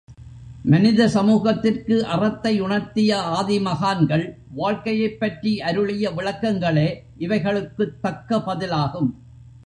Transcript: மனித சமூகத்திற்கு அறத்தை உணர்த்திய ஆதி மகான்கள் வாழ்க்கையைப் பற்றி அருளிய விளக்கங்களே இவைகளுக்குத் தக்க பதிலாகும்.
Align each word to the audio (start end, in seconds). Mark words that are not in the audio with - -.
மனித 0.63 1.07
சமூகத்திற்கு 1.07 2.05
அறத்தை 2.05 2.61
உணர்த்திய 2.61 3.17
ஆதி 3.17 3.59
மகான்கள் 3.59 4.37
வாழ்க்கையைப் 4.51 5.19
பற்றி 5.19 5.61
அருளிய 5.61 6.09
விளக்கங்களே 6.09 6.95
இவைகளுக்குத் 7.19 7.99
தக்க 8.01 8.37
பதிலாகும். 8.37 9.11